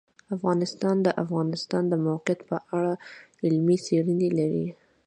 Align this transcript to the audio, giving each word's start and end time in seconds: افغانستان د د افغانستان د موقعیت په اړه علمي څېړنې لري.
افغانستان 0.35 0.95
د 1.01 1.03
د 1.05 1.07
افغانستان 1.23 1.83
د 1.87 1.93
موقعیت 2.07 2.39
په 2.49 2.57
اړه 2.77 2.93
علمي 3.45 3.77
څېړنې 3.85 4.29
لري. 4.39 4.67